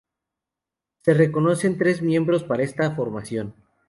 [1.03, 3.53] Se reconocen tres miembros para esta formación.